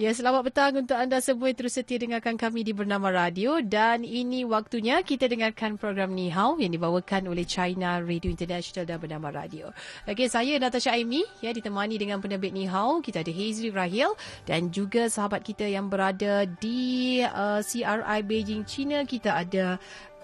[0.00, 4.00] Ya, selamat petang untuk anda semua yang terus setia dengarkan kami di Bernama Radio dan
[4.00, 9.28] ini waktunya kita dengarkan program Ni Hao yang dibawakan oleh China Radio International dan Bernama
[9.28, 9.76] Radio.
[10.08, 13.04] Okey, saya Natasha Aimi ya ditemani dengan penerbit Ni Hao.
[13.04, 14.16] Kita ada Hazri Rahil
[14.48, 19.04] dan juga sahabat kita yang berada di uh, CRI Beijing China.
[19.04, 19.76] Kita ada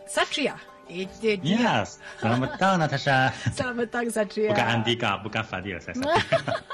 [0.09, 0.76] Satria.
[0.87, 1.83] Itu dia.
[1.83, 1.99] Yes.
[2.23, 3.35] Selamat petang Natasha.
[3.51, 4.55] Selamat petang Satria.
[4.55, 5.79] Bukan Andika, bukan Fadil.
[5.83, 5.99] Saya,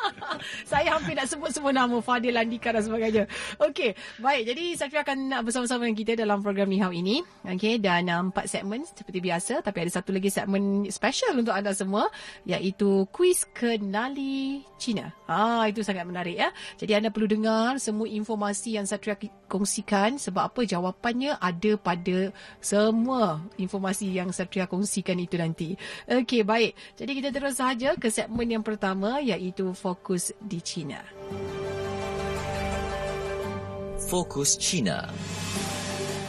[0.71, 3.25] saya hampir nak sebut semua nama Fadil, Andika dan sebagainya.
[3.57, 4.43] Okey, baik.
[4.53, 7.25] Jadi Satria akan bersama-sama dengan kita dalam program Ni Hao ini.
[7.49, 9.65] Okey, dan um, empat segmen seperti biasa.
[9.65, 12.13] Tapi ada satu lagi segmen special untuk anda semua.
[12.45, 15.15] Iaitu kuis kenali China.
[15.31, 16.51] Ah, itu sangat menarik ya.
[16.75, 19.15] Jadi anda perlu dengar semua informasi yang Satria
[19.47, 20.19] kongsikan.
[20.19, 25.79] Sebab apa jawapannya ada pada semua informasi yang Satria kongsikan itu nanti.
[26.11, 26.75] Okey, baik.
[26.99, 30.99] Jadi kita terus sahaja ke segmen yang pertama iaitu Fokus di China.
[34.11, 35.07] Fokus China.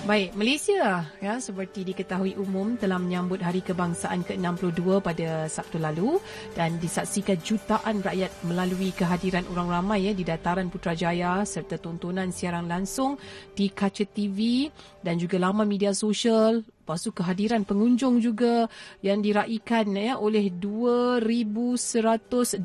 [0.03, 6.19] Baik, Malaysia ya seperti diketahui umum telah menyambut Hari Kebangsaan ke-62 pada Sabtu lalu
[6.59, 12.67] dan disaksikan jutaan rakyat melalui kehadiran orang ramai ya di dataran Putrajaya serta tontonan siaran
[12.67, 13.15] langsung
[13.55, 14.67] di kaca TV
[14.99, 16.67] dan juga laman media sosial.
[16.67, 18.67] Lepas tu kehadiran pengunjung juga
[18.99, 22.59] yang diraikan ya oleh 2120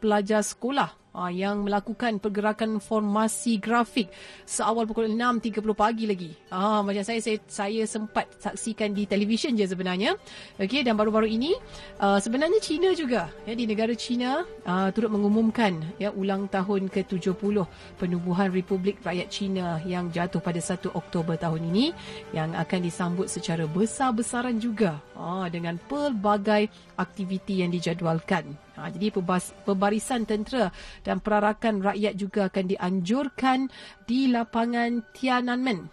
[0.00, 4.10] pelajar sekolah uh, yang melakukan pergerakan formasi grafik
[4.44, 6.30] seawal pukul 6.30 pagi lagi.
[6.50, 10.18] Ah uh, macam saya, saya saya sempat saksikan di televisyen je sebenarnya.
[10.58, 11.54] Okey dan baru-baru ini
[12.02, 17.56] uh, sebenarnya China juga ya di negara China uh, turut mengumumkan ya ulang tahun ke-70
[17.96, 21.86] penubuhan Republik Rakyat China yang jatuh pada 1 Oktober tahun ini
[22.34, 28.63] yang akan disambut secara besar-besaran juga uh, dengan pelbagai aktiviti yang dijadualkan.
[28.74, 29.14] Ha, jadi
[29.62, 30.74] pembarisan tentera
[31.06, 33.58] dan perarakan rakyat juga akan dianjurkan
[34.02, 35.86] di lapangan Tiananmen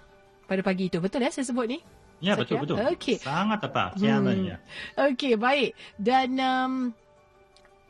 [0.49, 0.97] pada pagi itu.
[0.97, 1.79] Betul ya saya sebut ni?
[2.21, 2.77] Ya, betul-betul.
[2.97, 3.17] Okay.
[3.17, 3.97] Sangat tepat.
[3.97, 4.49] Tiananmen, hmm.
[4.53, 4.57] ya.
[5.09, 5.73] Okey, baik.
[5.97, 6.73] Dan um,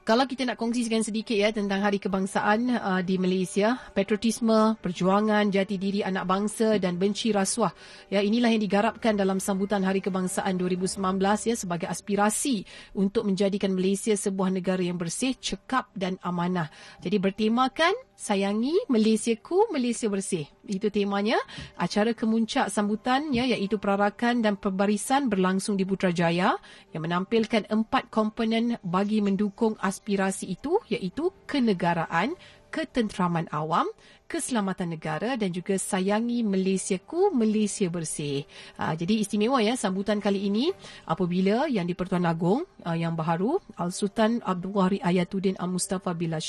[0.02, 5.78] kalau kita nak kongsikan sedikit ya tentang Hari Kebangsaan uh, di Malaysia, patriotisme, perjuangan, jati
[5.78, 7.70] diri anak bangsa dan benci rasuah.
[8.10, 12.66] Ya, inilah yang digarapkan dalam sambutan Hari Kebangsaan 2019 ya sebagai aspirasi
[12.98, 16.74] untuk menjadikan Malaysia sebuah negara yang bersih, cekap dan amanah.
[17.06, 20.46] Jadi bertemakan Sayangi Malaysiaku, Malaysia Bersih.
[20.70, 21.42] Itu temanya.
[21.74, 26.54] Acara kemuncak sambutannya iaitu perarakan dan pembarisan berlangsung di Putrajaya
[26.94, 32.40] yang menampilkan empat komponen bagi mendukung aspirasi itu iaitu kenegaraan,
[32.72, 33.91] ketenteraman awam,
[34.31, 38.47] keselamatan negara dan juga sayangi Malaysiaku, Malaysia bersih.
[38.80, 40.72] Uh, jadi istimewa ya sambutan kali ini
[41.03, 46.40] apabila yang di-Pertuan Agong uh, yang baharu Al-Sultan Abdullah Ayatuddin Al-Mustafa Billah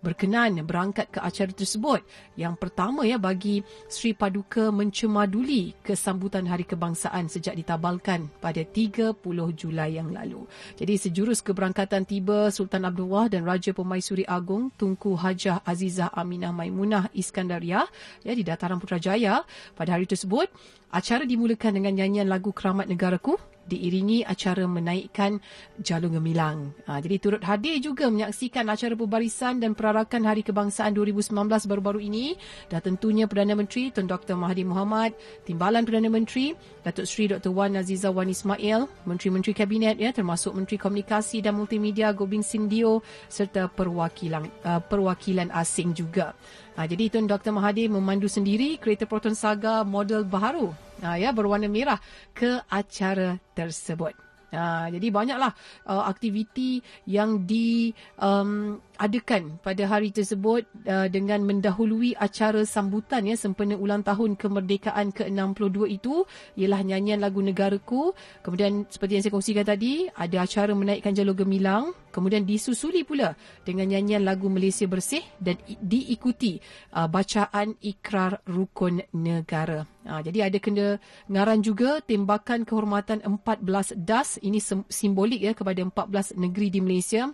[0.00, 2.00] berkenan berangkat ke acara tersebut.
[2.40, 3.60] Yang pertama ya bagi
[3.92, 9.20] Sri Paduka mencemaduli kesambutan Hari Kebangsaan sejak ditabalkan pada 30
[9.52, 10.48] Julai yang lalu.
[10.80, 17.10] Jadi sejurus keberangkatan tiba Sultan Abdullah dan Raja Pemaisuri Agong Tunku Hajah Azizah Aminah Maimunah
[17.18, 17.82] Iskandaria
[18.22, 19.42] ya di dataran Putrajaya
[19.74, 20.48] pada hari tersebut
[20.94, 23.36] acara dimulakan dengan nyanyian lagu Keramat Negaraku
[23.68, 25.36] diiringi acara menaikkan
[25.84, 26.72] jalur gemilang.
[26.88, 31.36] Ha, jadi turut hadir juga menyaksikan acara pembarisan dan perarakan Hari Kebangsaan 2019
[31.68, 32.34] baru-baru ini
[32.72, 34.40] dan tentunya Perdana Menteri Tun Dr.
[34.40, 35.12] Mahathir Mohamad,
[35.44, 37.52] Timbalan Perdana Menteri Datuk Seri Dr.
[37.52, 43.68] Wan Aziza Wan Ismail, Menteri-Menteri Kabinet ya termasuk Menteri Komunikasi dan Multimedia Gobin Sindio serta
[43.68, 46.32] perwakilan uh, perwakilan asing juga.
[46.78, 47.50] Ha, jadi Tun Dr.
[47.50, 50.70] Mahathir memandu sendiri kereta Proton Saga model baharu
[51.02, 51.98] ha, ya berwarna merah
[52.30, 54.14] ke acara tersebut.
[54.54, 55.50] Ha, jadi banyaklah
[55.90, 56.78] uh, aktiviti
[57.10, 57.90] yang di
[58.22, 65.14] um, adakan pada hari tersebut uh, dengan mendahului acara sambutan ya sempena ulang tahun kemerdekaan
[65.14, 66.26] ke-62 itu
[66.58, 68.12] ialah nyanyian lagu negaraku.
[68.42, 73.88] Kemudian seperti yang saya kongsikan tadi ada acara menaikkan jalur gemilang kemudian disusuli pula dengan
[73.88, 76.58] nyanyian lagu Malaysia Bersih dan diikuti
[76.96, 79.84] uh, bacaan ikrar rukun negara.
[80.08, 80.86] Uh, jadi ada kena
[81.28, 84.40] ngaran juga tembakan kehormatan 14 das.
[84.40, 84.58] Ini
[84.88, 87.28] simbolik ya kepada 14 negeri di Malaysia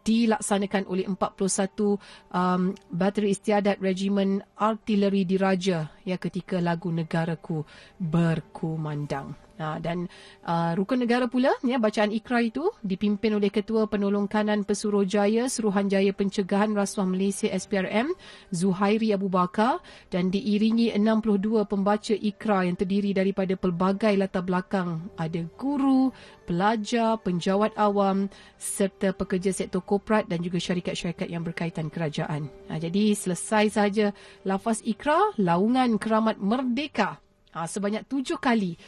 [0.00, 1.98] dilaksanakan oleh 41
[2.32, 7.62] um, bateri istiadat regimen artileri diraja ya ketika lagu negaraku
[8.00, 9.49] berkumandang.
[9.60, 10.08] Ha, dan
[10.48, 16.16] uh, rukun negara pula ya bacaan ikrar itu dipimpin oleh Ketua Penolong Kanan Pesuruhjaya Suruhanjaya
[16.16, 18.08] Pencegahan Rasuah Malaysia SPRM
[18.48, 25.44] Zuhairi Abu Bakar dan diiringi 62 pembaca ikrar yang terdiri daripada pelbagai latar belakang ada
[25.60, 26.08] guru,
[26.48, 32.48] pelajar, penjawat awam serta pekerja sektor korporat dan juga syarikat-syarikat yang berkaitan kerajaan.
[32.72, 34.16] Ha, jadi selesai saja
[34.48, 37.20] lafaz ikrar laungan keramat merdeka
[37.50, 38.78] Ha, sebanyak tujuh kali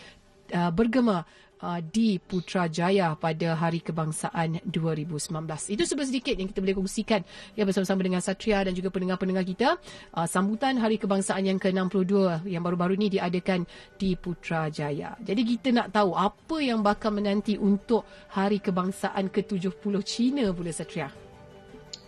[0.53, 1.25] uh, bergema
[1.63, 5.31] uh, di Putrajaya pada Hari Kebangsaan 2019.
[5.73, 7.21] Itu sebenarnya sedikit yang kita boleh kongsikan
[7.55, 9.79] ya bersama-sama dengan Satria dan juga pendengar-pendengar kita.
[10.13, 13.65] Uh, sambutan Hari Kebangsaan yang ke-62 yang baru-baru ini diadakan
[13.97, 15.17] di Putrajaya.
[15.23, 18.05] Jadi kita nak tahu apa yang bakal menanti untuk
[18.35, 21.32] Hari Kebangsaan ke-70 China pula Satria.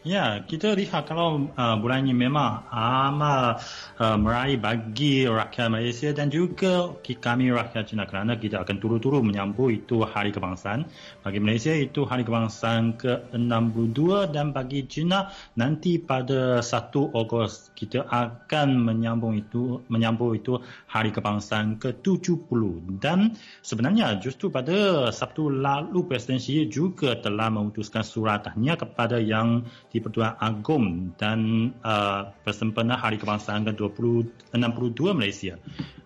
[0.05, 3.65] Ya, kita lihat kalau uh, bulan ini memang amat
[3.97, 9.81] uh, meraih bagi rakyat Malaysia dan juga kami rakyat China kerana kita akan turut-turut menyambut
[9.81, 10.85] itu Hari Kebangsaan.
[11.25, 16.69] Bagi Malaysia itu Hari Kebangsaan ke-62 dan bagi China nanti pada 1
[17.17, 22.53] Ogos kita akan menyambung itu menyambut itu Hari Kebangsaan ke-70
[23.01, 29.65] dan sebenarnya justru pada Sabtu lalu Presiden Xi juga telah memutuskan surat tahniah kepada yang
[29.95, 35.55] di Pertuan Agong dan uh, bersempena Hari Kebangsaan ke-62 Malaysia.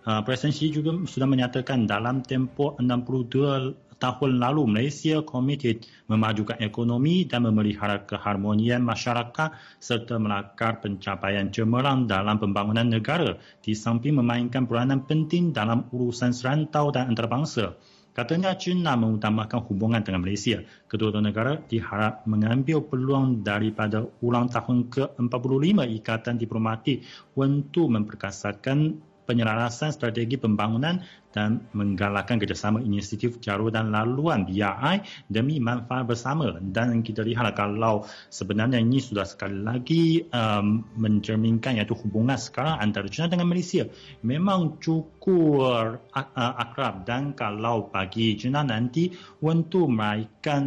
[0.05, 7.27] Uh, Presiden Xi juga sudah menyatakan dalam tempoh 62 tahun lalu Malaysia komited memajukan ekonomi
[7.27, 9.51] dan memelihara keharmonian masyarakat
[9.81, 16.95] serta melakar pencapaian cemerlang dalam pembangunan negara di samping memainkan peranan penting dalam urusan serantau
[16.95, 17.75] dan antarabangsa.
[18.19, 20.59] Katanya China mengutamakan hubungan dengan Malaysia.
[20.91, 27.07] Kedua-dua negara diharap mengambil peluang daripada ulang tahun ke-45 Ikatan Diplomatik
[27.39, 36.09] untuk memperkasakan penyelarasan strategi pembangunan dan menggalakkan kerjasama inisiatif jarum dan laluan BRI demi manfaat
[36.09, 36.57] bersama.
[36.57, 43.05] Dan kita lihat kalau sebenarnya ini sudah sekali lagi um, mencerminkan iaitu hubungan sekarang antara
[43.07, 43.85] China dengan Malaysia
[44.25, 50.63] memang cukup uh, akrab dan kalau bagi China nanti untuk meraihkan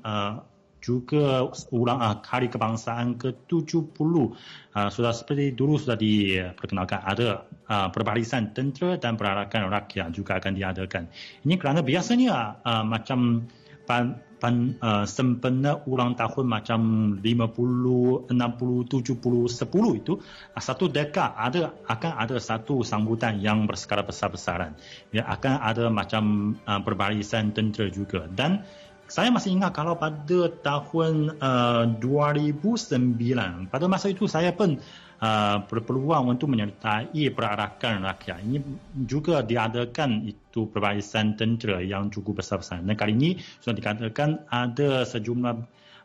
[0.00, 0.55] uh,
[0.86, 8.54] juga ulang uh, hari kebangsaan ke-70 uh, sudah seperti dulu sudah diperkenalkan ada uh, perbarisan
[8.54, 11.10] tentera dan perarakan rakyat juga akan diadakan.
[11.42, 13.50] Ini kerana biasanya uh, macam
[13.82, 16.80] pan, pan, uh, sempena ulang tahun macam
[17.18, 24.06] 50, 60, 70, 10 itu uh, satu dekad ada akan ada satu sambutan yang berskala
[24.06, 24.78] besar-besaran.
[25.10, 28.62] Ya, akan ada macam uh, perbarisan tentera juga dan
[29.06, 34.82] saya masih ingat kalau pada tahun uh, 2009, pada masa itu saya pun
[35.22, 38.38] uh, berpeluang untuk menyertai perarakan rakyat.
[38.42, 38.58] Ini
[39.06, 42.82] juga diadakan itu perbaikan tentera yang cukup besar-besar.
[42.82, 43.30] Dan kali ini
[43.62, 45.54] sudah dikatakan ada sejumlah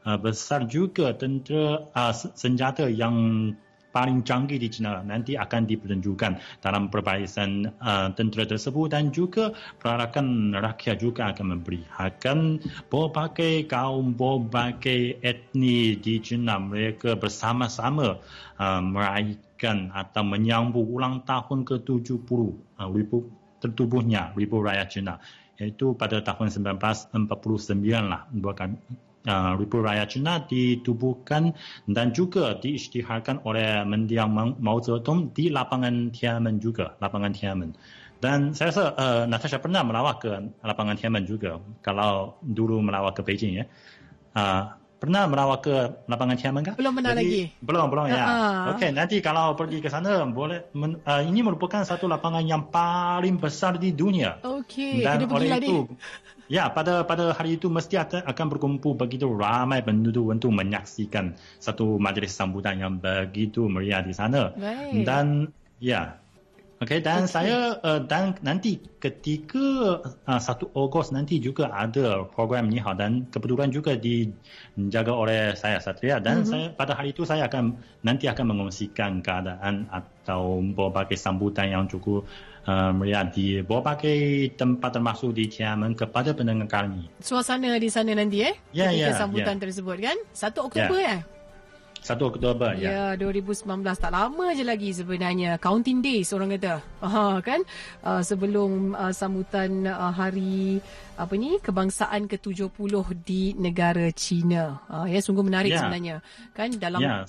[0.05, 3.49] uh, besar juga tentera uh, senjata yang
[3.91, 10.55] paling canggih di China nanti akan dipertunjukkan dalam perbaikan uh, tentera tersebut dan juga perarakan
[10.55, 12.57] rakyat juga akan memberikan
[12.87, 16.57] berbagai kaum, berbagai etni di China.
[16.57, 18.17] Mereka bersama-sama
[18.57, 22.31] uh, meraihkan atau menyambut ulang tahun ke-70
[22.79, 23.27] uh, ribu
[23.61, 25.21] tertubuhnya Ribu Raya China.
[25.61, 27.13] Iaitu pada tahun 1949
[28.09, 28.81] lah bukan
[29.27, 31.53] uh, Republik Rakyat China ditubuhkan
[31.89, 37.73] dan juga diisytiharkan oleh mendiang Mao Zedong di lapangan Tiananmen juga, lapangan Tiananmen.
[38.21, 43.25] Dan saya rasa uh, Natasha pernah melawat ke lapangan Tiananmen juga kalau dulu melawat ke
[43.25, 43.65] Beijing ya.
[44.31, 45.75] Uh, pernah melawat ke
[46.05, 46.73] lapangan Tiananmen kan?
[46.77, 47.41] Belum pernah Jadi, lagi.
[47.65, 48.21] Belum, belum ya.
[48.21, 48.77] Uh-huh.
[48.77, 53.41] Okey, nanti kalau pergi ke sana boleh men, uh, ini merupakan satu lapangan yang paling
[53.41, 54.37] besar di dunia.
[54.45, 55.89] Okey, dan oleh itu
[56.47, 62.33] Ya, pada pada hari itu mesti akan berkumpul begitu ramai penduduk untuk menyaksikan satu majlis
[62.33, 64.51] sambutan yang begitu meriah di sana.
[64.55, 65.05] Baik.
[65.07, 66.21] Dan ya,
[66.81, 67.31] okay, dan okay.
[67.31, 73.69] saya uh, dan nanti ketika uh, 1 Ogos nanti juga ada program ni dan kebetulan
[73.69, 76.49] juga dijaga oleh saya Satria dan mm-hmm.
[76.49, 82.25] saya pada hari itu saya akan nanti akan mengongsikan keadaan atau berbagai sambutan yang cukup
[82.67, 87.09] uh, melihat di berbagai tempat termasuk di Tiananmen kepada pendengar kami.
[87.21, 88.55] Suasana di sana nanti eh?
[88.75, 89.01] Ya, yeah, ya.
[89.09, 89.63] Yeah, sambutan yeah.
[89.63, 90.17] tersebut kan?
[90.33, 91.17] 1 Oktober yeah.
[91.17, 91.21] eh?
[92.01, 93.13] 1 Oktober ya.
[93.13, 96.81] Ya 2019 tak lama je lagi sebenarnya counting days orang kata.
[97.05, 97.61] Ha kan
[98.01, 100.81] uh, sebelum uh, sambutan uh, hari
[101.13, 102.73] apa ni kebangsaan ke-70
[103.21, 104.81] di negara China.
[104.89, 105.81] Uh, ya sungguh menarik yeah.
[105.85, 106.15] sebenarnya.
[106.57, 107.21] Kan dalam yeah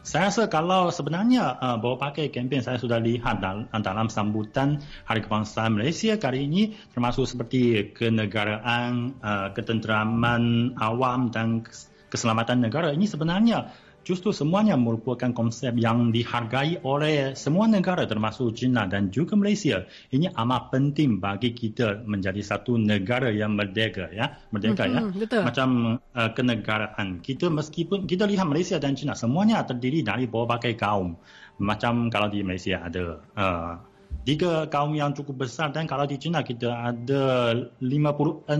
[0.00, 5.20] saya rasa kalau sebenarnya uh, bawa pakai kempen saya sudah lihat dalam, dalam sambutan Hari
[5.20, 11.60] Kebangsaan Malaysia kali ini termasuk seperti kenegaraan, uh, ketenteraman awam dan
[12.08, 12.96] keselamatan negara.
[12.96, 13.70] Ini sebenarnya
[14.10, 19.86] justru semuanya merupakan konsep yang dihargai oleh semua negara termasuk China dan juga Malaysia.
[20.10, 25.22] Ini amat penting bagi kita menjadi satu negara yang merdeka ya, merdeka mm-hmm, ya.
[25.22, 25.42] Betul.
[25.46, 25.68] Macam
[26.02, 31.14] uh, kenegaraan kita meskipun kita lihat Malaysia dan China semuanya terdiri dari berbagai kaum.
[31.62, 33.78] Macam kalau di Malaysia ada uh,
[34.26, 38.50] tiga kaum yang cukup besar dan kalau di China kita ada 56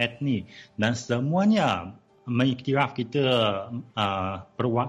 [0.00, 0.48] etnik
[0.80, 1.92] dan semuanya
[2.26, 3.24] mengiktiraf kita
[3.70, 4.36] uh,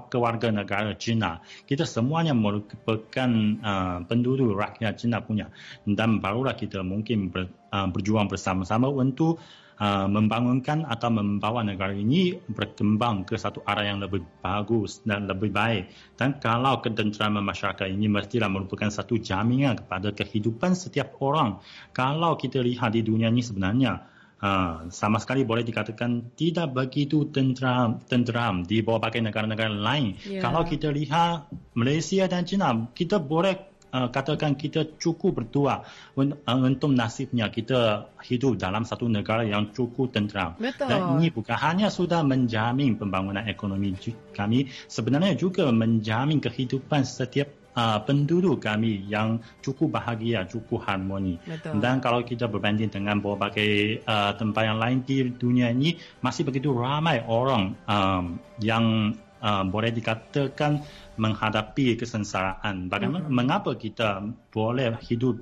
[0.10, 1.38] kewarga negara China.
[1.70, 3.30] Kita semuanya merupakan
[3.62, 5.54] uh, penduduk rakyat China punya.
[5.86, 9.38] Dan barulah kita mungkin ber, uh, berjuang bersama-sama untuk
[9.78, 15.54] uh, membangunkan atau membawa negara ini berkembang ke satu arah yang lebih bagus dan lebih
[15.54, 15.94] baik.
[16.18, 21.62] Dan kalau ketenteraman masyarakat ini mestilah merupakan satu jaminan kepada kehidupan setiap orang.
[21.94, 28.06] Kalau kita lihat di dunia ini sebenarnya, Ha, sama sekali boleh dikatakan tidak begitu tenteram,
[28.06, 30.14] tenteram di berbagai negara-negara lain.
[30.22, 30.46] Yeah.
[30.46, 33.58] Kalau kita lihat Malaysia dan China, kita boleh
[33.98, 40.14] uh, katakan kita cukup bertua uh, untuk nasibnya kita hidup dalam satu negara yang cukup
[40.14, 40.54] tenteram.
[40.62, 40.86] Betul.
[40.86, 43.98] Dan ini bukan hanya sudah menjamin pembangunan ekonomi
[44.38, 51.38] kami, sebenarnya juga menjamin kehidupan setiap uh, penduduk kami yang cukup bahagia, cukup harmoni.
[51.46, 51.78] Betul.
[51.78, 55.94] Dan kalau kita berbanding dengan berbagai uh, tempat yang lain di dunia ini,
[56.26, 59.14] masih begitu ramai orang um, yang
[59.46, 60.82] uh, boleh dikatakan
[61.22, 62.90] menghadapi kesengsaraan.
[62.90, 63.38] Bagaimana, mm-hmm.
[63.38, 65.38] mengapa kita boleh hidup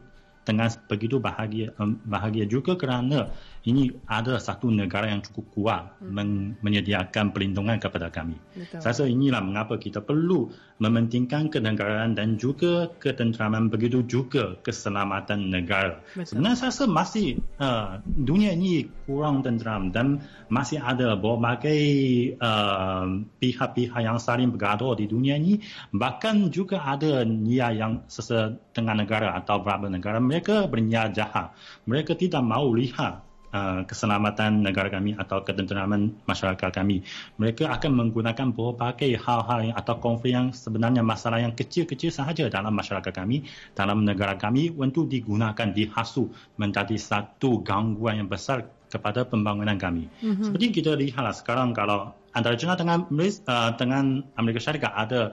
[0.45, 3.33] dengan begitu bahagia, um, bahagia juga kerana
[3.65, 6.61] ini ada satu negara yang cukup kuat hmm.
[6.61, 8.37] menyediakan perlindungan kepada kami.
[8.53, 8.77] Betul.
[8.77, 15.97] Saya rasa inilah mengapa kita perlu mementingkan kenegaraan dan juga ketenteraman begitu juga keselamatan negara.
[16.13, 16.37] Betul.
[16.37, 21.81] Sebenarnya saya rasa masih uh, dunia ini kurang tenteram dan masih ada berbagai
[22.37, 25.57] uh, pihak-pihak yang saling bergaduh di dunia ini.
[25.89, 31.57] Bahkan juga ada niat yang sesetengah negara atau beberapa negara mereka berniat jahat.
[31.89, 33.24] Mereka tidak mahu lihat
[33.55, 37.07] Uh, keselamatan negara kami atau ketenteraman masyarakat kami.
[37.39, 42.75] Mereka akan menggunakan berbagai hal-hal yang, atau konflik yang sebenarnya masalah yang kecil-kecil sahaja dalam
[42.75, 49.79] masyarakat kami, dalam negara kami untuk digunakan, dihasut menjadi satu gangguan yang besar kepada pembangunan
[49.79, 50.11] kami.
[50.19, 50.51] Mm-hmm.
[50.51, 55.31] Seperti kita lihatlah sekarang kalau antara China dengan, uh, dengan Amerika Syarikat ada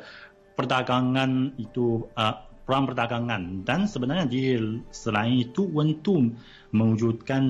[0.54, 4.54] perdagangan itu uh, perang perdagangan dan sebenarnya di
[4.94, 6.38] selain itu untuk
[6.72, 7.44] mewujudkan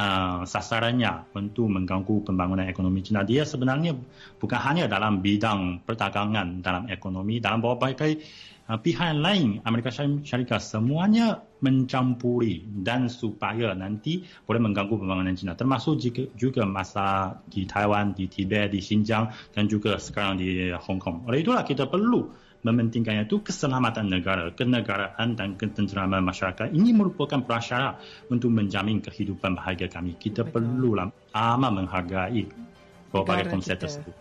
[0.00, 3.92] uh, sasarannya untuk mengganggu pembangunan ekonomi China dia sebenarnya
[4.40, 8.24] bukan hanya dalam bidang perdagangan dalam ekonomi dalam berbagai
[8.72, 16.00] uh, pihak lain Amerika Syarikat semuanya mencampuri dan supaya nanti boleh mengganggu pembangunan China termasuk
[16.00, 21.28] juga, juga masa di Taiwan, di Tibet, di Xinjiang dan juga sekarang di Hong Kong.
[21.28, 26.70] Oleh itulah kita perlu mementingkan itu keselamatan negara, kenegaraan dan ketenteraman masyarakat.
[26.70, 27.98] Ini merupakan prasyarat
[28.30, 30.14] untuk menjamin kehidupan bahagia kami.
[30.14, 30.62] Kita Betul.
[30.62, 32.46] perlulah amat menghargai
[33.10, 34.14] berbagai konsep tersebut.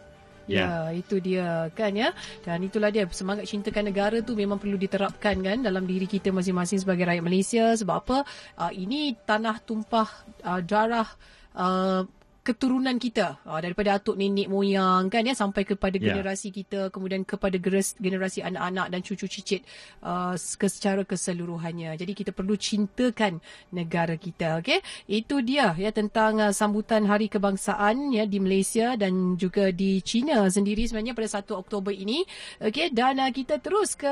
[0.50, 0.98] Ya, yeah.
[0.98, 2.12] itu dia kan ya.
[2.42, 6.82] Dan itulah dia semangat cintakan negara tu memang perlu diterapkan kan dalam diri kita masing-masing
[6.82, 8.18] sebagai rakyat Malaysia sebab apa?
[8.58, 10.10] Uh, ini tanah tumpah
[10.44, 11.08] uh, darah
[11.56, 12.04] uh,
[12.42, 13.38] keturunan kita.
[13.46, 16.10] Uh, daripada atuk nenek moyang kan ya sampai kepada yeah.
[16.14, 17.62] generasi kita kemudian kepada
[18.02, 19.62] generasi anak-anak dan cucu cicit
[20.02, 21.94] uh, secara keseluruhannya.
[21.94, 23.38] Jadi kita perlu cintakan
[23.70, 24.82] negara kita okey?
[25.06, 30.50] Itu dia ya tentang uh, sambutan hari kebangsaan ya di Malaysia dan juga di China
[30.50, 32.26] sendiri sebenarnya pada 1 Oktober ini
[32.58, 32.90] okey?
[32.90, 34.10] Dan uh, kita terus ke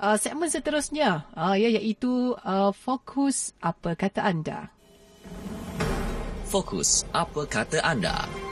[0.00, 1.28] uh, segmen seterusnya.
[1.36, 4.77] Uh, ya iaitu uh, fokus apa kata anda
[6.48, 8.47] Fokus, apa kata anda?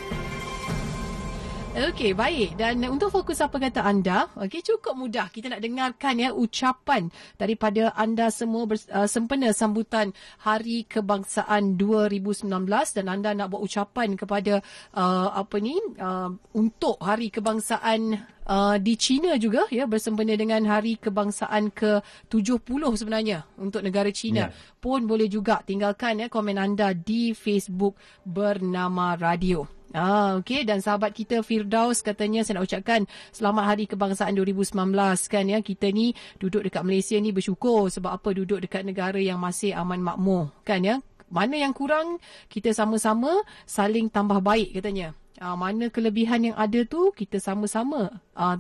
[1.76, 2.56] Okey, baik.
[2.56, 7.92] Dan untuk fokus apa kata anda, okey cukup mudah kita nak dengarkan ya ucapan daripada
[7.92, 12.48] anda semua bers, uh, sempena sambutan Hari Kebangsaan 2019
[12.96, 14.64] dan anda nak buat ucapan kepada
[14.96, 20.96] uh, apa ni uh, untuk Hari Kebangsaan uh, di China juga ya bersempena dengan hari
[20.96, 24.80] kebangsaan ke-70 sebenarnya untuk negara China yeah.
[24.80, 29.75] pun boleh juga tinggalkan ya komen anda di Facebook bernama radio.
[29.96, 34.76] Ah, okey dan sahabat kita Firdaus katanya saya nak ucapkan selamat hari kebangsaan 2019
[35.24, 35.64] kan ya.
[35.64, 40.04] Kita ni duduk dekat Malaysia ni bersyukur sebab apa duduk dekat negara yang masih aman
[40.04, 41.00] makmur kan ya.
[41.32, 42.20] Mana yang kurang
[42.52, 48.56] kita sama-sama saling tambah baik katanya uh, mana kelebihan yang ada tu kita sama-sama uh,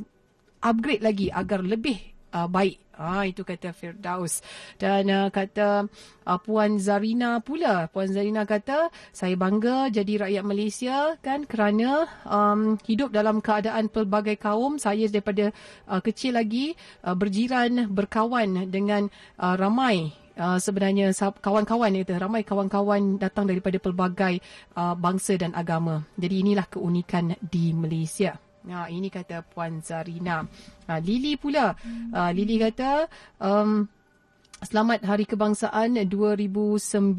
[0.64, 2.84] upgrade lagi agar lebih uh, baik.
[2.96, 4.40] Ah itu kata Firdaus
[4.80, 5.84] dan uh, kata
[6.24, 7.92] uh, Puan Zarina pula.
[7.92, 14.40] Puan Zarina kata saya bangga jadi rakyat Malaysia kan kerana um, hidup dalam keadaan pelbagai
[14.40, 14.80] kaum.
[14.80, 15.52] Saya daripada
[15.88, 16.72] uh, kecil lagi
[17.04, 19.08] uh, berjiran berkawan dengan
[19.40, 24.44] uh, ramai Uh, sebenarnya kawan-kawan itu ramai kawan-kawan datang daripada pelbagai
[24.76, 26.04] uh, bangsa dan agama.
[26.12, 28.36] Jadi inilah keunikan di Malaysia.
[28.66, 30.42] Ha, ini kata Puan Zarina.
[30.90, 31.70] Ha, Lily pula.
[32.10, 33.06] Uh, Lily kata,
[33.38, 33.86] um,
[34.58, 37.14] selamat Hari Kebangsaan 2019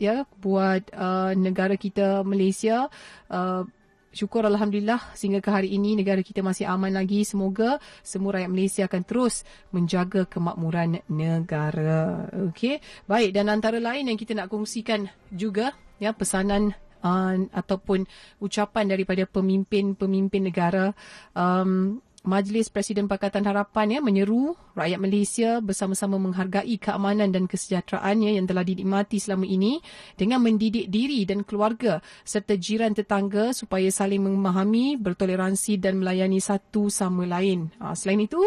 [0.00, 2.88] ya buat uh, negara kita Malaysia.
[3.28, 3.68] Uh,
[4.14, 7.26] syukur Alhamdulillah sehingga ke hari ini negara kita masih aman lagi.
[7.28, 12.30] Semoga semua rakyat Malaysia akan terus menjaga kemakmuran negara.
[12.48, 12.80] Okey.
[13.04, 16.72] Baik dan antara lain yang kita nak kongsikan juga ya pesanan
[17.04, 18.08] uh, ataupun
[18.40, 20.96] ucapan daripada pemimpin-pemimpin negara
[21.36, 28.32] um, Majlis Presiden Pakatan Harapan ya menyeru rakyat Malaysia bersama-sama menghargai keamanan dan kesejahteraan ya,
[28.40, 29.76] yang telah dinikmati selama ini
[30.16, 36.88] dengan mendidik diri dan keluarga serta jiran tetangga supaya saling memahami, bertoleransi dan melayani satu
[36.88, 37.68] sama lain.
[37.76, 38.40] Uh, selain itu,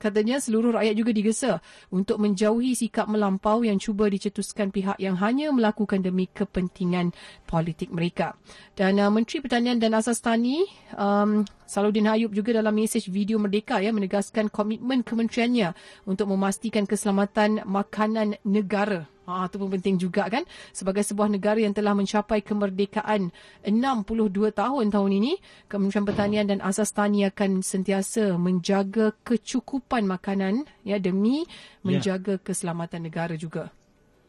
[0.00, 1.52] Katanya seluruh rakyat juga digesa
[1.92, 7.12] untuk menjauhi sikap melampau yang cuba dicetuskan pihak yang hanya melakukan demi kepentingan
[7.44, 8.32] politik mereka.
[8.72, 10.64] Dan uh, Menteri Pertanian dan Asas Tani
[10.96, 15.76] um, Saludin Hayub juga dalam mesej video Merdeka ya menegaskan komitmen kementeriannya
[16.08, 20.42] untuk memastikan keselamatan makanan negara Ha, itu pun penting juga kan.
[20.74, 23.30] Sebagai sebuah negara yang telah mencapai kemerdekaan
[23.62, 25.32] 62 tahun tahun ini,
[25.70, 31.48] Kementerian Pertanian dan Asas Tani akan sentiasa menjaga kecukupan makanan ya demi ya.
[31.86, 32.42] menjaga yeah.
[32.42, 33.70] keselamatan negara juga.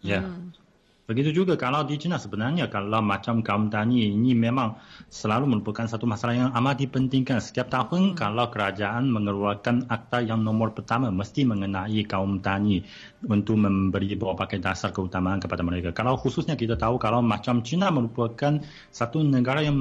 [0.05, 0.21] Ya.
[0.21, 0.23] Yeah.
[0.29, 0.60] Hmm.
[1.11, 4.79] Begitu juga kalau di China sebenarnya kalau macam kaum tani ini memang
[5.11, 7.43] selalu merupakan satu masalah yang amat dipentingkan.
[7.43, 8.15] Setiap tahun hmm.
[8.15, 12.87] kalau kerajaan mengeluarkan akta yang nomor pertama mesti mengenai kaum tani
[13.27, 15.91] untuk memberi berbagai dasar keutamaan kepada mereka.
[15.91, 19.75] Kalau khususnya kita tahu kalau macam China merupakan satu negara yang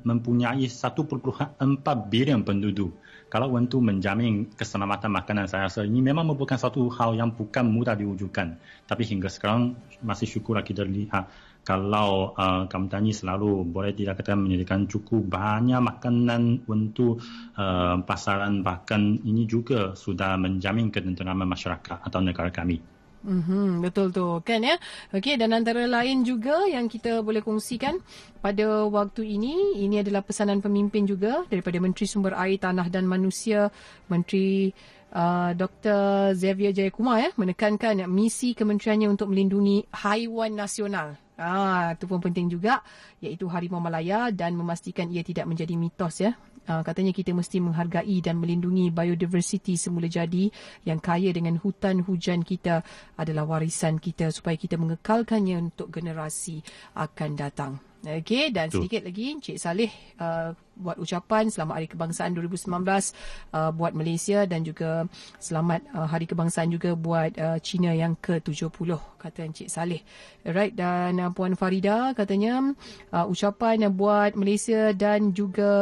[0.00, 1.60] mempunyai 1.4
[2.08, 2.96] bilion penduduk
[3.30, 7.94] kalau untuk menjamin keselamatan makanan saya rasa ini memang merupakan satu hal yang bukan mudah
[7.94, 8.58] diwujudkan.
[8.90, 11.30] Tapi hingga sekarang masih syukurlah kita lihat
[11.62, 17.22] kalau uh, Kamtani selalu boleh dikatakan menyediakan cukup banyak makanan untuk
[17.54, 22.99] uh, pasaran bahkan ini juga sudah menjamin ketenteraman masyarakat atau negara kami.
[23.20, 24.80] Mm-hmm, betul tu kan ya.
[25.12, 28.00] Okey dan antara lain juga yang kita boleh kongsikan
[28.40, 33.68] pada waktu ini ini adalah pesanan pemimpin juga daripada Menteri Sumber Air Tanah dan Manusia
[34.08, 34.72] Menteri
[35.12, 36.32] uh, Dr.
[36.32, 41.20] Xavier Jayakumar ya menekankan misi kementeriannya untuk melindungi haiwan nasional.
[41.40, 42.84] Ah, itu pun penting juga
[43.24, 46.36] iaitu harimau Malaya dan memastikan ia tidak menjadi mitos ya.
[46.68, 50.52] Uh, katanya kita mesti menghargai dan melindungi biodiversity semula jadi
[50.86, 52.84] yang kaya dengan hutan hujan kita
[53.16, 56.62] adalah warisan kita supaya kita mengekalkannya untuk generasi
[56.94, 57.89] akan datang.
[58.00, 58.80] Okey dan Tuh.
[58.80, 64.64] sedikit lagi Encik Saleh uh, buat ucapan selamat Hari Kebangsaan 2019 uh, buat Malaysia dan
[64.64, 65.04] juga
[65.36, 70.00] selamat uh, Hari Kebangsaan juga buat uh, China yang ke-70 kata Encik Saleh.
[70.48, 72.72] Alright dan uh, Puan Farida katanya
[73.12, 75.72] uh, ucapan buat Malaysia dan juga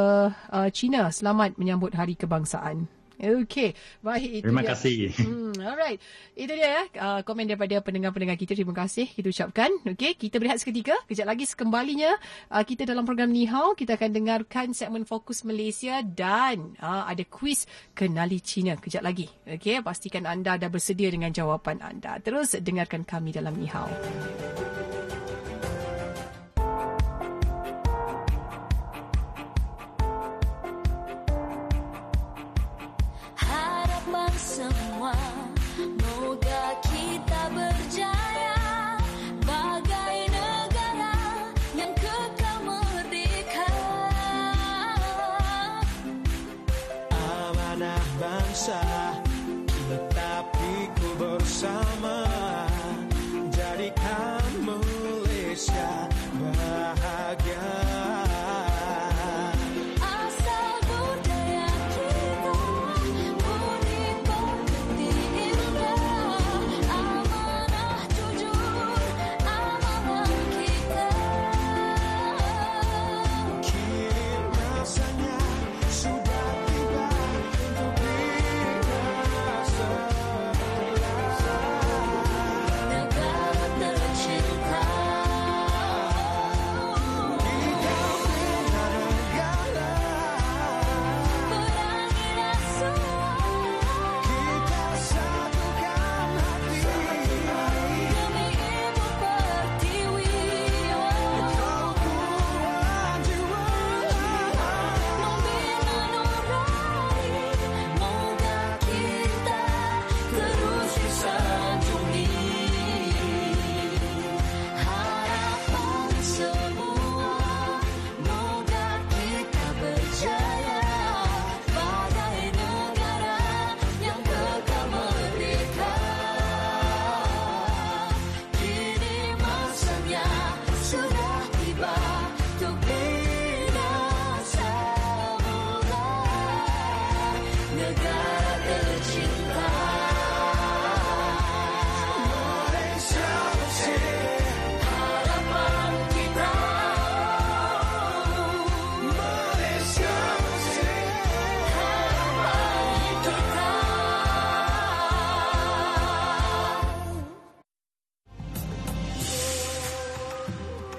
[0.50, 2.97] uh, China selamat menyambut Hari Kebangsaan.
[3.18, 4.70] Okey, baik itu Terima dia.
[4.70, 4.96] kasih.
[5.18, 5.98] Hmm, alright.
[6.38, 8.54] Itu dia ya, uh, komen daripada pendengar-pendengar kita.
[8.54, 9.70] Terima kasih kita ucapkan.
[9.90, 10.94] Okey, kita berehat seketika.
[11.11, 12.14] Kejap lagi sekembalinya
[12.54, 17.66] uh, kita dalam program Nihao, kita akan dengarkan segmen Fokus Malaysia dan uh, ada kuis
[17.90, 19.26] Kenali Cina kejap lagi.
[19.50, 22.22] Okey, pastikan anda dah bersedia dengan jawapan anda.
[22.22, 23.90] Terus dengarkan kami dalam Nihao.
[34.38, 35.18] Tetapi
[35.98, 38.27] ku bersama Jadikan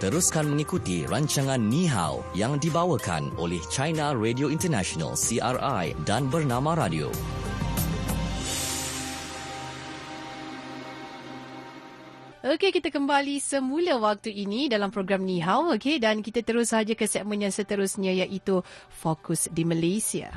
[0.09, 7.13] Teruskan mengikuti rancangan Ni Hao yang dibawakan oleh China Radio International CRI dan Bernama Radio.
[12.41, 15.77] Okey, kita kembali semula waktu ini dalam program Ni Hao.
[15.77, 20.33] Okey, dan kita terus saja ke segmen yang seterusnya iaitu Fokus di Malaysia.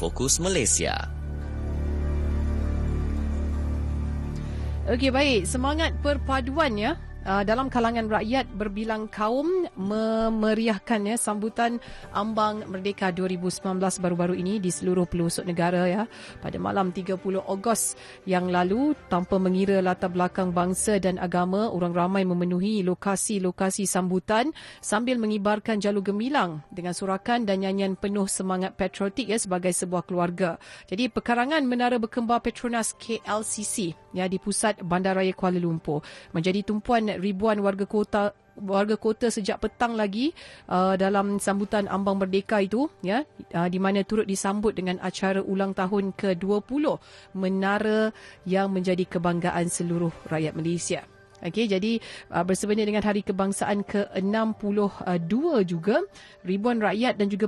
[0.00, 1.12] Fokus Malaysia.
[4.88, 5.44] Okey, baik.
[5.44, 6.96] Semangat perpaduan ya
[7.28, 11.76] uh, dalam kalangan rakyat berbilang kaum memeriahkan ya sambutan
[12.16, 16.02] ambang merdeka 2019 baru-baru ini di seluruh pelosok negara ya
[16.40, 22.24] pada malam 30 Ogos yang lalu tanpa mengira latar belakang bangsa dan agama orang ramai
[22.24, 29.36] memenuhi lokasi-lokasi sambutan sambil mengibarkan jalur gemilang dengan surakan dan nyanyian penuh semangat patriotik ya
[29.36, 30.56] sebagai sebuah keluarga.
[30.88, 36.00] Jadi pekarangan Menara Berkembar Petronas KLCC ya di pusat Bandaraya Kuala Lumpur
[36.32, 40.34] menjadi tumpuan ribuan warga kota warga kota sejak petang lagi
[40.66, 43.22] uh, dalam sambutan ambang merdeka itu ya
[43.54, 46.84] uh, di mana turut disambut dengan acara ulang tahun ke-20
[47.38, 48.10] menara
[48.44, 51.06] yang menjadi kebanggaan seluruh rakyat Malaysia.
[51.38, 52.02] Okey jadi
[52.34, 56.02] uh, bersebenya dengan hari kebangsaan ke-62 juga
[56.42, 57.46] ribuan rakyat dan juga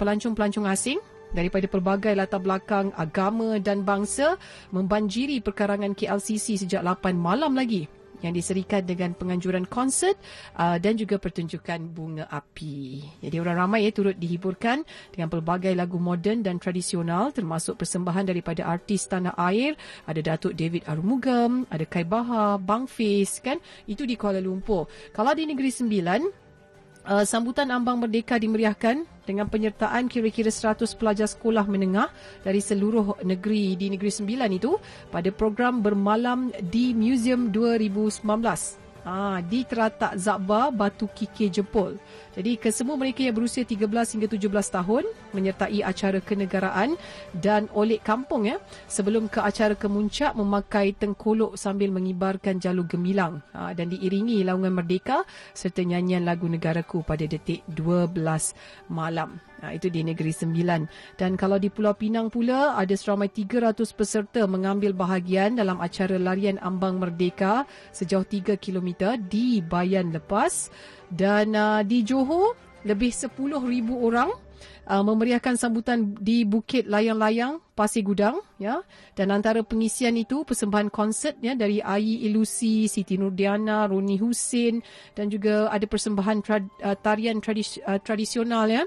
[0.00, 0.96] pelancong-pelancong asing
[1.36, 4.40] daripada pelbagai latar belakang agama dan bangsa
[4.72, 7.84] membanjiri perkarangan KLCC sejak 8 malam lagi
[8.20, 10.16] yang diserikan dengan penganjuran konsert
[10.56, 13.04] uh, dan juga pertunjukan bunga api.
[13.24, 18.64] Jadi orang ramai ya turut dihiburkan dengan pelbagai lagu moden dan tradisional termasuk persembahan daripada
[18.64, 19.74] artis tanah air,
[20.08, 24.88] ada Datuk David Arumugam, ada Kai Baha, Bang Fiz kan, itu di Kuala Lumpur.
[25.12, 26.45] Kalau di Negeri Sembilan,
[27.06, 32.10] uh, sambutan ambang merdeka dimeriahkan dengan penyertaan kira-kira 100 pelajar sekolah menengah
[32.46, 34.78] dari seluruh negeri di Negeri Sembilan itu
[35.10, 38.22] pada program bermalam di Museum 2019
[39.06, 41.98] ha, di teratak Zabba Batu Kike Jepul.
[42.36, 47.00] Jadi kesemua mereka yang berusia 13 hingga 17 tahun menyertai acara kenegaraan
[47.32, 53.72] dan oleh kampung ya sebelum ke acara kemuncak memakai tengkolok sambil mengibarkan jalur gemilang ha,
[53.72, 55.24] dan diiringi laungan merdeka
[55.56, 58.12] serta nyanyian lagu negaraku pada detik 12
[58.92, 59.40] malam.
[59.64, 60.84] Ha, itu di Negeri Sembilan.
[61.16, 66.60] Dan kalau di Pulau Pinang pula, ada seramai 300 peserta mengambil bahagian dalam acara larian
[66.60, 70.68] ambang merdeka sejauh 3 km di Bayan Lepas.
[71.10, 72.54] Dan uh, di Johor,
[72.86, 73.34] lebih 10,000
[73.90, 74.30] orang
[74.86, 78.40] uh, memeriahkan sambutan di Bukit Layang-Layang, Pasir Gudang.
[78.56, 78.80] Ya.
[79.18, 84.80] Dan antara pengisian itu, persembahan konsert ya, dari Ayi Ilusi, Siti Nurdiana, Roni Husin
[85.12, 88.84] dan juga ada persembahan tra- uh, tarian tradis- uh, tradisional ya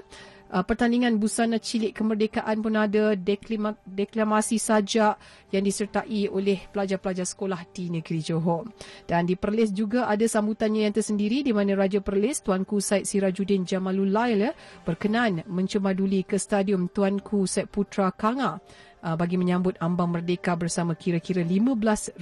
[0.50, 5.16] uh, pertandingan busana cilik kemerdekaan pun ada deklima, deklamasi sajak
[5.54, 8.66] yang disertai oleh pelajar-pelajar sekolah di negeri Johor.
[9.06, 13.66] Dan di Perlis juga ada sambutannya yang tersendiri di mana Raja Perlis Tuanku Said Sirajuddin
[13.66, 14.50] Jamalul Lail
[14.82, 18.58] berkenan mencemaduli ke stadium Tuanku Said Putra Kanga
[19.02, 22.20] uh, bagi menyambut ambang merdeka bersama kira-kira 15,000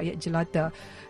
[0.00, 0.64] rakyat jelata.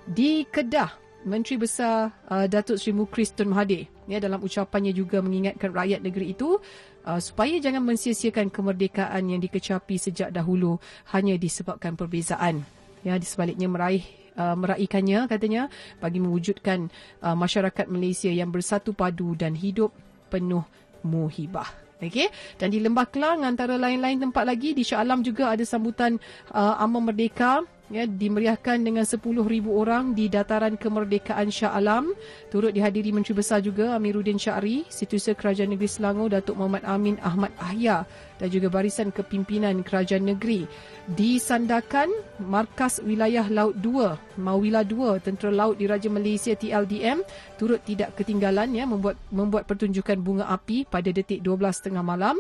[0.06, 5.74] Di Kedah, Menteri Besar uh, Datuk Seri Mukris Tun Mahathir ya dalam ucapannya juga mengingatkan
[5.74, 6.62] rakyat negeri itu
[7.02, 10.78] uh, supaya jangan mensia-siakan kemerdekaan yang dikecapi sejak dahulu
[11.10, 12.62] hanya disebabkan perbezaan.
[13.02, 14.06] Ya di sebaliknya meraih
[14.38, 15.66] uh, meraihkannya katanya
[15.98, 16.86] bagi mewujudkan
[17.22, 19.90] uh, masyarakat Malaysia yang bersatu padu dan hidup
[20.30, 20.62] penuh
[21.02, 21.66] muhibah.
[21.96, 22.28] Okey
[22.60, 26.20] dan di Lembah Kelang antara lain-lain tempat lagi di Shah Alam juga ada sambutan
[26.52, 29.22] uh, Amal Merdeka ya, dimeriahkan dengan 10,000
[29.70, 32.14] orang di dataran kemerdekaan Shah Alam.
[32.50, 37.54] Turut dihadiri Menteri Besar juga Amiruddin Syari, Setiausaha Kerajaan Negeri Selangor Datuk Muhammad Amin Ahmad
[37.58, 40.68] Ahya dan juga barisan kepimpinan Kerajaan Negeri.
[41.06, 42.10] Di Sandakan,
[42.42, 47.22] Markas Wilayah Laut 2, Mawila 2, Tentera Laut Diraja Malaysia TLDM
[47.56, 52.36] turut tidak ketinggalan ya membuat membuat pertunjukan bunga api pada detik 12.30 malam.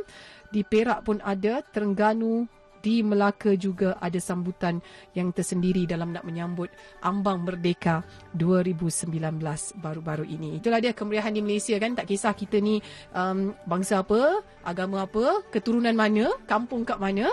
[0.46, 2.46] Di Perak pun ada Terengganu,
[2.86, 4.78] di Melaka juga ada sambutan
[5.18, 6.70] yang tersendiri dalam nak menyambut
[7.02, 8.06] Ambang Merdeka
[8.38, 9.42] 2019
[9.82, 10.62] baru-baru ini.
[10.62, 11.98] Itulah dia kemeriahan di Malaysia kan.
[11.98, 12.78] Tak kisah kita ni
[13.10, 17.26] um, bangsa apa, agama apa, keturunan mana, kampung kat mana.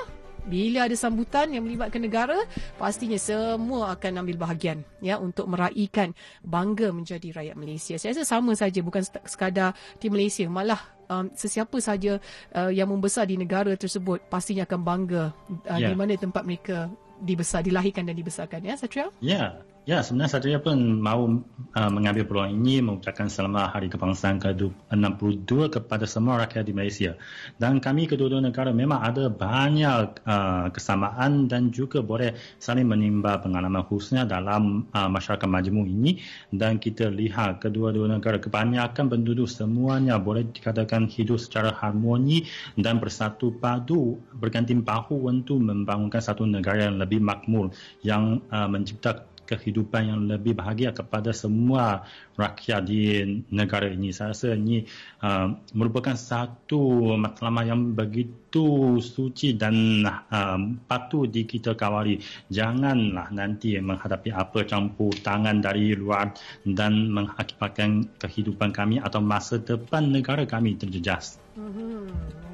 [0.43, 2.35] Bila ada sambutan yang melibatkan negara,
[2.75, 6.11] pastinya semua akan ambil bahagian ya untuk meraihkan
[6.43, 7.95] bangga menjadi rakyat Malaysia.
[7.95, 12.19] Saya rasa sama saja bukan sekadar di Malaysia, malah um, sesiapa saja
[12.55, 15.23] uh, yang membesar di negara tersebut pastinya akan bangga
[15.67, 15.89] uh, yeah.
[15.91, 16.91] di mana tempat mereka
[17.23, 19.07] dibesar dilahirkan dan dibesarkan ya Satria?
[19.19, 19.31] Ya.
[19.39, 19.72] Yeah.
[19.83, 21.43] Ya, sebenarnya saya pun mahu
[21.75, 27.19] uh, mengambil peluang ini mengucapkan selamat Hari Kebangsaan ke-62 kepada semua rakyat di Malaysia.
[27.59, 32.31] Dan kami kedua-dua negara memang ada banyak uh, kesamaan dan juga boleh
[32.63, 36.23] saling menimba pengalaman khususnya dalam uh, masyarakat majmuk ini.
[36.47, 42.47] Dan kita lihat kedua-dua negara kebanyakan penduduk semuanya boleh dikatakan hidup secara harmoni
[42.79, 49.32] dan bersatu padu berganti bahu untuk membangunkan satu negara yang lebih makmur yang uh, menciptakan
[49.57, 52.05] kehidupan yang lebih bahagia kepada semua
[52.37, 53.21] rakyat di
[53.53, 54.09] negara ini.
[54.09, 54.83] Saya rasa ini
[55.21, 62.17] uh, merupakan satu matlamat yang begitu suci dan uh, patut di kita kawali.
[62.49, 66.33] Janganlah nanti menghadapi apa campur tangan dari luar
[66.65, 71.37] dan mengakibatkan kehidupan kami atau masa depan negara kami terjejas.
[71.53, 72.01] Mm-hmm.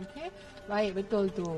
[0.10, 0.28] Okay.
[0.70, 1.50] Baik, betul tu.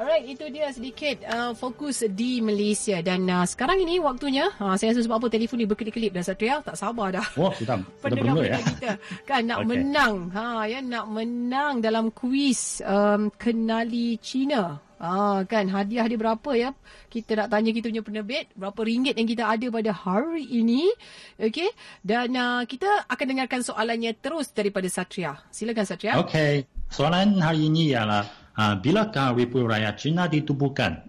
[0.00, 4.96] Alright, itu dia sedikit uh, fokus di Malaysia dan uh, sekarang ini waktunya uh, saya
[4.96, 7.26] rasa sebab apa telefon ni berkelip-kelip dah Satria tak sabar dah.
[7.36, 7.84] Oh, sudah.
[8.00, 8.56] Sudah ya.
[8.64, 8.96] kita
[9.28, 9.68] kan nak okay.
[9.68, 10.32] menang.
[10.32, 14.80] Ha ya nak menang dalam kuis um, kenali Cina.
[14.96, 16.72] Ah kan hadiah dia berapa ya?
[17.12, 20.88] Kita nak tanya kita punya penerbit berapa ringgit yang kita ada pada hari ini.
[21.36, 21.76] Okey.
[22.00, 25.36] Dan uh, kita akan dengarkan soalannya terus daripada Satria.
[25.52, 26.16] Silakan Satria.
[26.24, 26.64] Okey.
[26.88, 31.00] Soalan hari ini ialah uh, bilakah Republik Rakyat China ditubuhkan?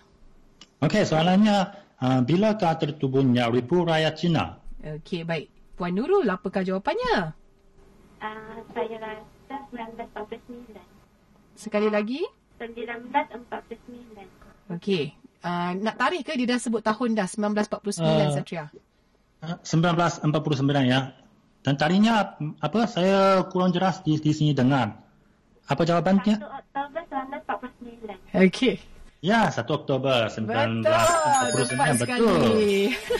[0.82, 1.70] Okey, soalannya
[2.02, 4.58] uh, bilakah tertubuhnya Republik Rakyat China?
[4.82, 5.48] Okey, baik.
[5.78, 7.38] Puan Nurul, apakah jawapannya?
[8.22, 10.78] Uh, saya rasa 1949.
[11.58, 12.22] Sekali lagi?
[12.58, 14.74] 1949.
[14.78, 15.14] Okey.
[15.42, 18.70] Uh, nak tarik ke dia dah sebut tahun dah 1949 uh, Satria?
[19.42, 20.30] Uh, 1949
[20.86, 21.18] ya.
[21.62, 22.90] Dan tarinya apa?
[22.90, 24.98] Saya kurang jelas di, di sini dengar.
[25.70, 26.42] Apa jawabannya?
[26.42, 27.06] 1 Oktober
[28.30, 28.50] 1949.
[28.50, 28.91] Okey.
[29.22, 30.82] Ya, 1 Oktober 1949.
[31.54, 32.42] Betul, betul.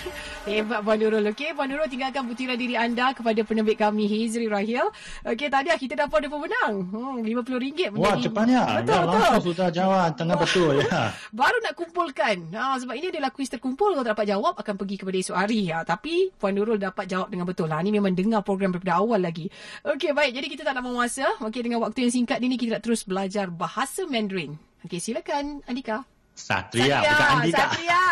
[0.50, 1.30] Hebat Puan Nurul.
[1.30, 4.90] Okey, Puan Nurul tinggalkan butiran diri anda kepada penerbit kami Hizri Rahil.
[5.22, 6.74] Okey, tadi kita dapat ada pemenang.
[6.90, 7.94] Hmm, RM50.
[8.02, 8.82] Wah, cepatnya.
[8.82, 9.22] Betul, ya, betul.
[9.22, 10.74] Langsung sudah jawab tengah betul.
[10.82, 11.14] Ya.
[11.46, 12.50] Baru nak kumpulkan.
[12.50, 13.94] Ha, sebab ini adalah kuis terkumpul.
[13.94, 15.70] Kalau tak dapat jawab, akan pergi kepada esok hari.
[15.70, 17.70] Ha, tapi Puan Nurul dapat jawab dengan betul.
[17.70, 19.46] Ha, ini memang dengar program daripada awal lagi.
[19.86, 20.34] Okey, baik.
[20.34, 21.30] Jadi kita tak nak masa.
[21.46, 24.71] Okey, dengan waktu yang singkat ini, kita nak terus belajar bahasa Mandarin.
[24.82, 26.02] Okey, silakan Andika.
[26.34, 27.58] Satria, Satria bukan Andika.
[27.70, 28.04] Satria.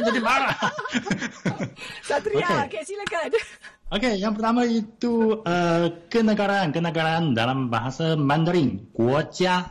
[0.00, 0.56] Menjadi marah.
[2.08, 2.66] Satria, okey, Okey.
[2.72, 3.30] okay, silakan.
[3.94, 6.74] Okey, yang pertama itu uh, kenegaraan.
[6.74, 8.90] Kenegaraan dalam bahasa Mandarin.
[8.90, 9.62] Guojia.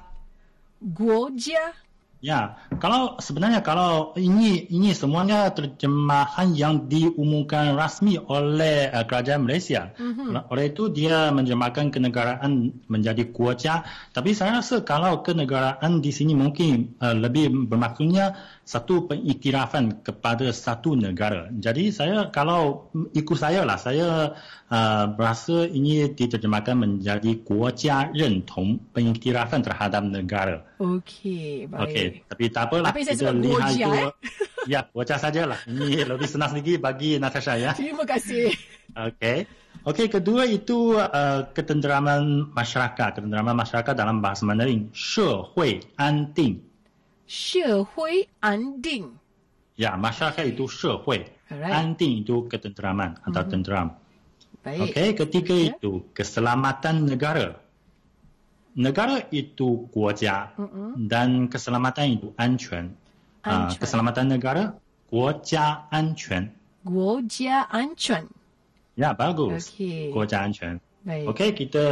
[0.80, 1.85] Guojia.
[2.26, 9.94] Ya, kalau sebenarnya kalau ini ini semuanya terjemahan yang diumumkan rasmi oleh uh, kerajaan Malaysia.
[9.94, 10.50] Mm-hmm.
[10.50, 13.86] Oleh itu dia menjemahkan kenegaraan menjadi kuaca.
[14.10, 18.34] Tapi saya rasa kalau kenegaraan di sini mungkin uh, lebih bermaksudnya
[18.66, 21.54] satu pengiktirafan kepada satu negara.
[21.54, 24.34] Jadi saya kalau ikut saya lah, saya
[24.74, 30.66] uh, berasa ini diterjemahkan menjadi kuaca rentong pengiktirafan terhadap negara.
[30.79, 31.83] Okey, baik.
[31.85, 32.89] Okey, tapi tak apalah.
[32.91, 33.91] Tapi saya kita sebut lihat Gojia, itu.
[33.95, 34.11] eh?
[34.69, 35.59] Ya, wajah sajalah.
[35.65, 37.73] Ini lebih senang sedikit bagi Natasha ya.
[37.73, 38.53] Terima kasih.
[38.93, 39.39] Okey.
[39.87, 43.11] Okey, kedua itu uh, ketenteraman masyarakat.
[43.17, 46.61] Ketenteraman masyarakat dalam bahasa Mandarin, 社会安定.
[47.27, 49.17] 社会安定。
[49.81, 51.25] Ya, masyarakat itu 社会.
[51.51, 51.73] Alright.
[51.73, 53.97] Anting itu ketenteraman atau tenteram.
[54.61, 54.93] Baik.
[54.93, 55.73] Okey, ketiga Ya.
[55.73, 57.57] itu keselamatan negara.
[58.75, 61.11] Negara itu 国家 Mm-mm.
[61.11, 62.95] dan keselamatan itu 安全.
[63.43, 63.83] Ah, 安全。
[63.83, 64.75] keselamatan negara
[65.11, 68.27] 国家安全.国家安全。
[68.97, 69.75] Ya, bagus.
[69.75, 70.13] Okey.
[70.13, 70.79] 国家安全.
[71.03, 71.33] Baik.
[71.33, 71.87] Okey, kita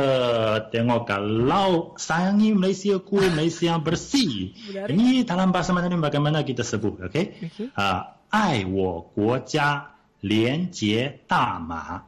[0.69, 4.53] tengok kalau sayangi Malaysia ku, Malaysia yang bersih.
[4.69, 4.93] Menarik.
[4.93, 7.43] Ini dalam bahasa Mandarin bagaimana kita sebut, okey?
[7.43, 7.73] Okey.
[7.75, 12.05] Ah, 爱我国家，廉洁大马。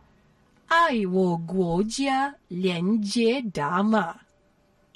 [0.69, 4.15] 爱我国家，廉洁大马。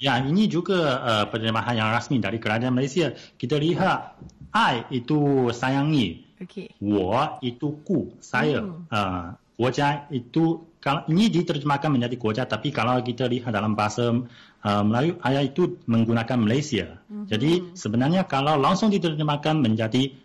[0.00, 3.12] Ya, ini juga eh, uh, penerjemahan yang rasmi dari kerajaan Malaysia.
[3.12, 4.16] Kita lihat
[4.56, 6.24] I itu sayangi.
[6.40, 6.80] Okey.
[6.80, 8.64] Wo itu ku, saya.
[8.64, 8.88] Hmm.
[8.88, 9.24] Ah, uh,
[9.60, 14.08] kuaja itu kalau ini diterjemahkan menjadi kuaja tapi kalau kita lihat dalam bahasa
[14.64, 16.96] uh, Melayu ayat itu menggunakan Malaysia.
[17.12, 17.24] Mm-hmm.
[17.28, 20.16] Jadi sebenarnya kalau langsung diterjemahkan menjadi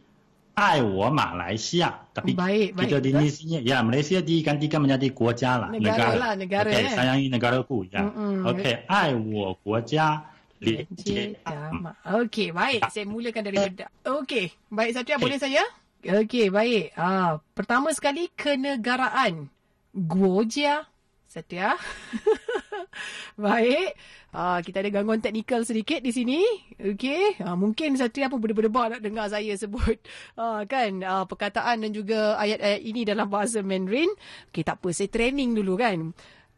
[0.54, 3.30] 爱我马来西亚 tapi Baik, baik, kita di betul.
[3.32, 6.92] sini ya Malaysia digantikan menjadi 国家 lah Negara lah, negara, okay, eh.
[6.92, 8.04] sayangi negaraku ya.
[8.04, 8.44] Mm-mm.
[8.44, 10.20] Okay, 爱我国家
[10.60, 11.96] 连 Cik 接 Dama.
[12.04, 12.84] Okey, baik.
[12.92, 13.88] Saya mulakan daripada...
[14.04, 15.64] Okey, baik Satria, boleh saya?
[16.04, 16.92] Okey, baik.
[17.00, 19.48] Ah, pertama sekali, kenegaraan.
[19.96, 20.84] Guojia.
[21.24, 21.80] Satria.
[23.45, 23.97] baik.
[24.35, 26.43] Ah, kita ada gangguan teknikal sedikit di sini.
[26.75, 27.39] Okey.
[27.39, 29.95] Ah, mungkin Satria pun berdebar-debar nak dengar saya sebut
[30.41, 34.11] ah, kan ah, perkataan dan juga ayat-ayat ini dalam bahasa Mandarin.
[34.51, 34.89] Okey, tak apa.
[34.91, 36.11] Saya training dulu kan.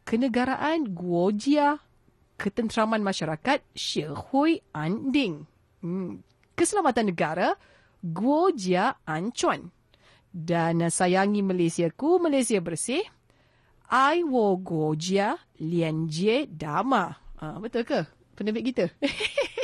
[0.07, 1.77] Kenegaraan Guojia
[2.37, 5.43] ketenteraman masyarakat Syehui Anding.
[5.81, 6.21] Hmm.
[6.57, 7.57] Keselamatan negara
[8.01, 9.73] Guojia Ancuan.
[10.37, 13.01] Dan uh, sayangi Malaysia ku, Malaysia bersih.
[13.87, 17.15] I wo Guojia Lianjie Dama.
[17.39, 18.03] Ah, betul ke?
[18.35, 18.85] Penerbit kita.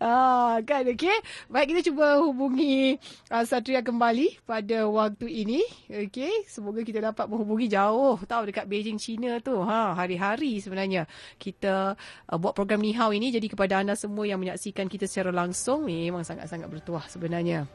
[0.00, 1.12] Ah, kan okey.
[1.52, 2.96] Baik kita cuba hubungi
[3.28, 5.60] uh, Satria kembali pada waktu ini.
[5.92, 9.60] Okey, semoga kita dapat menghubungi jauh tahu dekat Beijing China tu.
[9.60, 11.04] Ha, hari-hari sebenarnya
[11.36, 12.00] kita
[12.32, 15.84] uh, buat program Ni Hao ini jadi kepada anda semua yang menyaksikan kita secara langsung
[15.84, 17.68] memang sangat-sangat bertuah sebenarnya.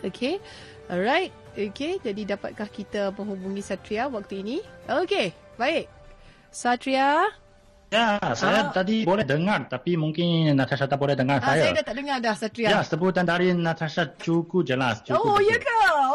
[0.00, 0.40] Okey.
[0.92, 1.32] Alright.
[1.52, 4.56] Okey, jadi dapatkah kita menghubungi Satria waktu ini?
[4.86, 5.88] Okey, baik.
[6.48, 7.32] Satria,
[7.88, 8.72] Ya, saya Ah.
[8.72, 11.76] tadi boleh dengar tapi mungkin Natasha tak boleh dengar ah, saya saya.
[11.76, 12.68] dah tak dengar dah Satria.
[12.70, 15.04] Ya, sebutan dari Natasha cukup jelas.
[15.04, 15.68] Cukup Oh, ya ke?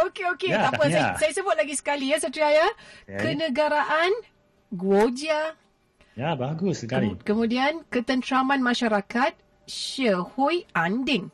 [0.09, 0.49] Okey, okey.
[0.49, 0.83] Ya, tak apa.
[0.89, 2.67] Saya, saya sebut lagi sekali ya, Satria ya.
[3.05, 4.09] Kenegaraan
[4.73, 5.53] Guojia.
[6.17, 7.13] Ya, bagus sekali.
[7.13, 9.37] Kem- Kemudian ketenteraman masyarakat
[9.69, 11.29] Syehui Anding.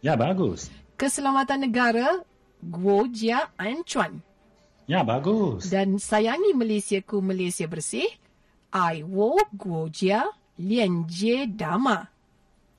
[0.00, 0.70] Ya, bagus.
[0.94, 2.22] Keselamatan negara
[2.60, 4.20] Guojia Ancuan.
[4.84, 5.70] Ya, bagus.
[5.70, 8.06] Dan sayangi Malaysia ku Malaysia bersih.
[8.70, 10.28] I wo Guojia
[10.60, 12.06] Lianjie Dama.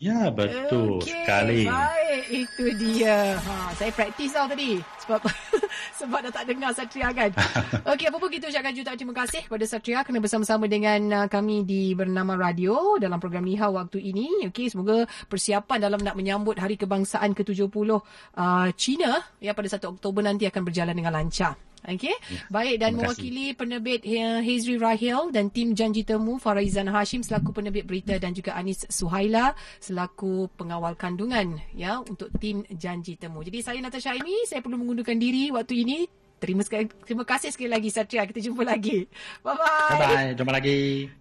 [0.02, 1.62] Ya, betul Okey, sekali.
[1.70, 3.38] Baik, itu dia.
[3.38, 4.82] Ha, saya praktis tau tadi.
[5.06, 5.22] Sebab
[6.02, 7.30] sebab dah tak dengar Satria kan.
[7.94, 11.62] Okey, apa pun kita ucapkan jutaan terima kasih kepada Satria kerana bersama-sama dengan uh, kami
[11.62, 14.50] di Bernama Radio dalam program Liha waktu ini.
[14.50, 20.26] Okey, semoga persiapan dalam nak menyambut Hari Kebangsaan ke-70 uh, China ya pada 1 Oktober
[20.26, 21.71] nanti akan berjalan dengan lancar.
[21.82, 22.14] Okey.
[22.54, 28.14] Baik dan mewakili penerbit Hazri Rahil dan tim janji temu Faraizan Hashim selaku penerbit berita
[28.22, 33.42] dan juga Anis Suhaila selaku pengawal kandungan ya untuk tim janji temu.
[33.42, 36.00] Jadi saya Natasha Aimi, saya perlu mengundurkan diri waktu ini.
[36.42, 36.66] Terima
[37.06, 38.26] terima kasih sekali lagi Satria.
[38.26, 39.06] Kita jumpa lagi.
[39.46, 39.90] Bye bye.
[39.94, 40.30] Bye-bye.
[40.38, 41.21] Jumpa lagi.